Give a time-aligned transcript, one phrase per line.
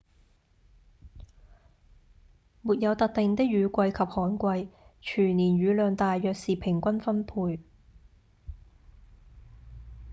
[2.63, 7.59] 沒有特定的「雨季」及「旱季」全年雨量大約是平均分配